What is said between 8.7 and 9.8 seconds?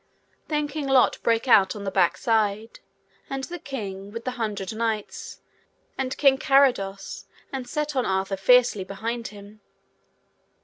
behind him.